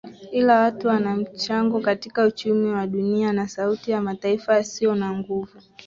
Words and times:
ila 0.31 0.59
watu 0.59 0.87
wanamchango 0.87 1.79
katika 1.79 2.25
uchumi 2.25 2.69
wa 2.71 2.87
dunia 2.87 3.33
na 3.33 3.47
sauti 3.47 3.91
ya 3.91 4.01
mataifa 4.01 4.55
yasio 4.55 4.95
na 4.95 5.13
nguvu 5.17 5.61